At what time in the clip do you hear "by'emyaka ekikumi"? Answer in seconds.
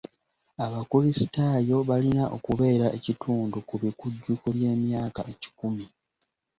4.55-5.85